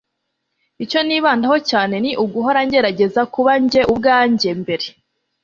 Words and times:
icyo 0.83 0.99
nibandaho 1.07 1.57
cyane 1.69 1.95
ni 2.03 2.11
uguhora 2.23 2.59
ngerageza 2.67 3.21
kuba 3.33 3.51
njye 3.63 3.81
ubwanjye 3.91 4.49
mbere 4.61 4.87